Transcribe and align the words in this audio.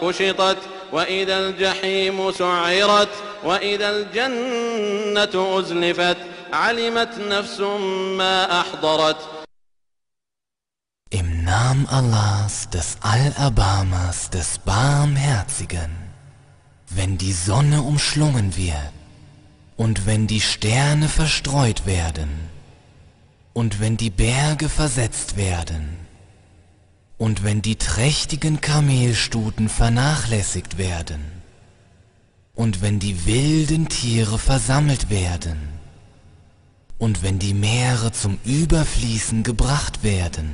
كشطت 0.00 0.58
وإذا 0.92 1.38
الجحيم 1.38 2.32
سعرت 2.32 3.08
وإذا 3.44 3.90
الجنة 3.90 5.58
أزلفت 5.58 6.16
علمت 6.52 7.18
نفس 7.18 7.60
ما 8.18 8.60
أحضرت 8.60 9.16
Im 11.10 11.44
Namen 11.44 11.86
Allahs, 11.88 12.68
des 12.70 12.96
Allerbarmers, 13.00 14.28
des 14.30 14.58
Barmherzigen, 14.58 15.90
wenn 16.90 17.16
die 17.16 17.32
Sonne 17.32 17.82
umschlungen 17.82 18.56
wird 18.56 18.92
und 19.76 20.06
wenn 20.06 20.26
die 20.26 20.40
Sterne 20.40 21.08
verstreut 21.08 21.86
werden 21.86 22.30
und 23.52 23.80
wenn 23.80 23.96
die 23.96 24.10
Berge 24.10 24.68
versetzt 24.68 25.36
werden 25.36 26.06
und 27.21 27.43
wenn 27.43 27.61
die 27.61 27.75
trächtigen 27.75 28.61
Kamelstuten 28.61 29.69
vernachlässigt 29.69 30.79
werden 30.79 31.23
und 32.55 32.81
wenn 32.81 32.97
die 32.97 33.27
wilden 33.27 33.89
Tiere 33.89 34.39
versammelt 34.39 35.11
werden 35.11 35.69
und 36.97 37.21
wenn 37.21 37.37
die 37.37 37.53
Meere 37.53 38.11
zum 38.11 38.39
Überfließen 38.43 39.43
gebracht 39.43 40.01
werden 40.01 40.51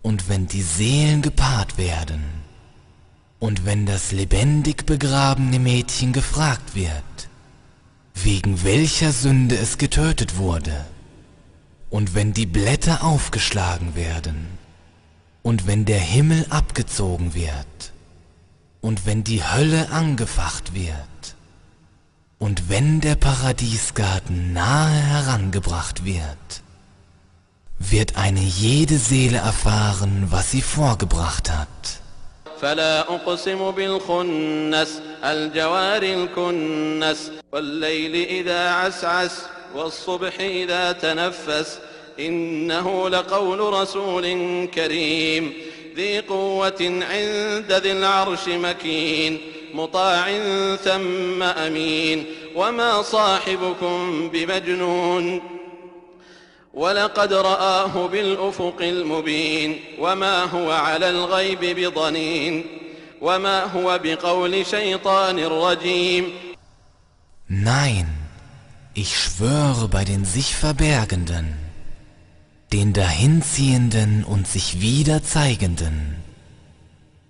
und 0.00 0.28
wenn 0.28 0.46
die 0.46 0.62
Seelen 0.62 1.22
gepaart 1.22 1.76
werden 1.76 2.22
und 3.40 3.66
wenn 3.66 3.84
das 3.84 4.12
lebendig 4.12 4.86
begrabene 4.86 5.58
Mädchen 5.58 6.12
gefragt 6.12 6.76
wird, 6.76 7.28
wegen 8.14 8.62
welcher 8.62 9.10
Sünde 9.10 9.56
es 9.56 9.76
getötet 9.76 10.36
wurde, 10.36 10.86
und 11.90 12.14
wenn 12.14 12.32
die 12.32 12.46
Blätter 12.46 13.02
aufgeschlagen 13.02 13.96
werden, 13.96 14.61
und 15.43 15.67
wenn 15.67 15.85
der 15.85 15.99
Himmel 15.99 16.45
abgezogen 16.49 17.33
wird, 17.33 17.91
und 18.81 19.05
wenn 19.05 19.23
die 19.23 19.43
Hölle 19.43 19.89
angefacht 19.91 20.73
wird, 20.73 21.35
und 22.39 22.69
wenn 22.69 23.01
der 23.01 23.15
Paradiesgarten 23.15 24.53
nahe 24.53 24.99
herangebracht 25.13 26.05
wird, 26.05 26.61
wird 27.79 28.15
eine 28.17 28.41
jede 28.41 28.97
Seele 28.97 29.37
erfahren, 29.37 30.27
was 30.29 30.51
sie 30.51 30.61
vorgebracht 30.61 31.51
hat. 31.51 32.01
فلا 32.61 33.01
أقسم 33.15 33.71
بالخنس 33.71 35.01
الجوار 35.23 36.03
الكنس 36.03 37.31
والليل 37.51 38.15
إذا 38.15 38.71
عسعس 38.71 39.41
والصبح 39.75 40.39
إذا 40.39 40.91
تنفس 40.91 41.79
إنه 42.18 43.08
لقول 43.08 43.60
رسول 43.60 44.24
كريم. 44.74 45.52
ذي 45.96 46.20
قوة 46.20 47.02
عند 47.10 47.72
ذي 47.72 47.92
العرش 47.92 48.48
مكين 48.48 49.40
مطاع 49.74 50.26
ثم 50.76 51.42
أمين. 51.42 52.24
وما 52.56 53.02
صاحبكم 53.02 54.28
بمجنون. 54.28 55.40
ولقد 56.74 57.32
رآه 57.32 58.06
بالأفق 58.06 58.76
المبين. 58.80 59.80
وما 59.98 60.44
هو 60.44 60.70
على 60.70 61.10
الغيب 61.10 61.60
بضنين. 61.60 62.64
وما 63.20 63.64
هو 63.64 64.00
بقول 64.04 64.66
شيطان 64.66 65.38
رجيم. 65.38 66.32
Nein, 67.48 68.06
ich 68.94 69.16
schwöre 69.16 69.88
bei 69.88 70.04
den 70.04 70.24
sich 70.24 70.54
Verbergenden, 70.54 71.71
den 72.72 72.94
Dahinziehenden 72.94 74.24
und 74.24 74.48
sich 74.48 74.80
wieder 74.80 75.22
Zeigenden, 75.22 76.16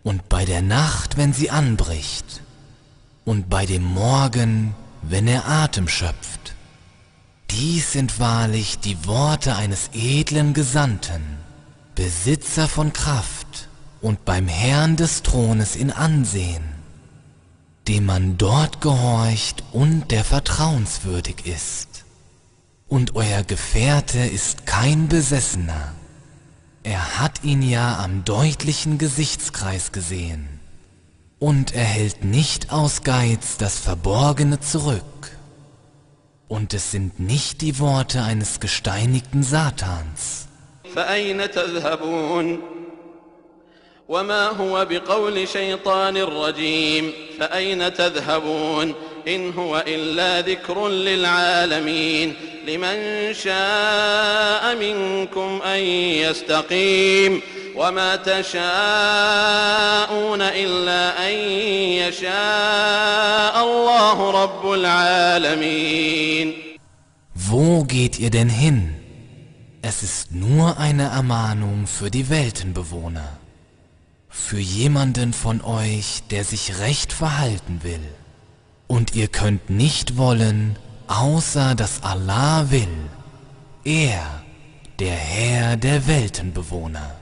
und 0.05 0.29
bei 0.29 0.45
der 0.45 0.63
Nacht, 0.63 1.17
wenn 1.17 1.33
sie 1.33 1.51
anbricht, 1.51 2.43
und 3.25 3.51
bei 3.51 3.67
dem 3.67 3.83
Morgen, 3.83 4.75
wenn 5.03 5.27
er 5.27 5.49
Atem 5.49 5.89
schöpft. 5.89 6.55
Dies 7.51 7.93
sind 7.93 8.19
wahrlich 8.21 8.79
die 8.79 9.05
Worte 9.07 9.57
eines 9.57 9.91
edlen 9.93 10.55
Gesandten, 10.55 11.23
Besitzer 11.95 12.69
von 12.69 12.93
Kraft 12.93 13.69
und 14.01 14.25
beim 14.25 14.49
Herrn 14.49 14.97
des 14.97 15.23
Thrones 15.23 15.77
in 15.77 15.91
Ansehen, 15.91 16.65
dem 17.89 18.07
man 18.07 18.39
dort 18.39 18.81
gehorcht 18.81 19.63
und 19.73 20.11
der 20.11 20.25
vertrauenswürdig 20.25 21.47
ist. 21.47 21.92
Und 22.92 23.16
euer 23.16 23.44
Gefährte 23.44 24.20
ist 24.20 24.66
kein 24.66 25.08
Besessener. 25.08 25.94
Er 26.84 27.20
hat 27.20 27.44
ihn 27.44 27.62
ja 27.62 28.00
am 28.04 28.24
deutlichen 28.24 28.98
Gesichtskreis 28.98 29.92
gesehen. 29.92 30.48
Und 31.40 31.76
er 31.76 31.84
hält 31.84 32.24
nicht 32.24 32.72
aus 32.72 33.04
Geiz 33.04 33.58
das 33.58 33.78
Verborgene 33.78 34.60
zurück. 34.60 35.04
Und 36.48 36.74
es 36.74 36.92
sind 36.92 37.20
nicht 37.20 37.62
die 37.62 37.78
Worte 37.80 38.24
eines 38.24 38.60
gesteinigten 38.60 39.44
Satans. 39.44 40.48
فأين 40.96 41.52
تذهبون 41.52 42.60
وما 44.08 44.48
هو 44.48 44.86
بقول 44.86 45.48
شيطان 45.48 46.18
رجيم 46.18 47.14
فأين 47.40 47.94
تذهبون 47.94 48.94
إن 49.28 49.54
هو 49.54 49.84
إلا 49.88 50.42
ذكر 50.42 50.88
للعالمين 50.88 52.34
لمن 52.68 53.34
شاء 53.34 54.76
منكم 54.76 55.62
أن 55.62 55.80
يستقيم 56.24 57.42
وما 57.76 58.16
تشاءون 58.16 58.62
إلا 60.42 61.28
أن 61.28 61.34
يشاء 62.04 63.64
الله 63.64 64.32
رب 64.44 64.72
العالمين 64.74 66.54
Wo 67.50 67.84
geht 67.86 68.20
ihr 68.20 68.30
denn 68.32 68.50
hin? 68.50 68.96
Es 69.82 70.04
ist 70.04 70.34
nur 70.34 70.78
eine 70.80 71.04
Ermahnung 71.04 71.88
für 71.88 72.12
die 72.12 72.30
Weltenbewohner. 72.30 73.38
Für 74.28 74.60
jemanden 74.60 75.32
von 75.34 75.62
euch, 75.62 76.24
der 76.32 76.44
sich 76.44 76.80
recht 76.80 77.14
verhalten 77.14 77.80
will. 77.84 78.06
Und 78.93 79.15
ihr 79.15 79.29
könnt 79.29 79.71
nicht 79.71 80.19
wollen, 80.19 80.77
außer 81.07 81.75
dass 81.75 82.03
Allah 82.03 82.71
will. 82.71 83.09
Er, 83.85 84.43
der 84.99 85.15
Herr 85.15 85.79
der 85.79 86.07
Weltenbewohner. 86.07 87.22